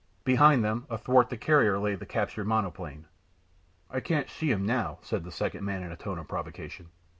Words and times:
Behind 0.23 0.65
them, 0.65 0.87
athwart 0.89 1.29
the 1.29 1.37
carrier 1.37 1.77
lay 1.77 1.93
the 1.93 2.07
captured 2.07 2.45
monoplane. 2.45 3.05
"I 3.87 3.99
can't 3.99 4.31
see 4.31 4.49
him 4.49 4.65
now," 4.65 4.97
said 5.03 5.23
the 5.23 5.31
second 5.31 5.63
man 5.63 5.83
in 5.83 5.91
a 5.91 5.95
tone 5.95 6.17
of 6.17 6.27
provocation. 6.27 6.89